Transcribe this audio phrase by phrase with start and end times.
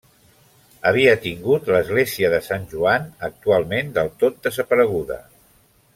[0.91, 5.21] Havia tingut l'església de Sant Joan, actualment del tot desapareguda.